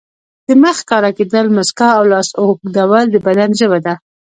[0.47, 3.93] د مخ ښکاره کېدل، مسکا او لاس اوږدول د بدن ژبه ده.